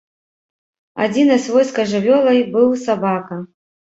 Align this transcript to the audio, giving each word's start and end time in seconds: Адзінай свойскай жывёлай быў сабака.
Адзінай 1.05 1.39
свойскай 1.43 1.85
жывёлай 1.93 2.39
быў 2.57 2.73
сабака. 2.87 3.41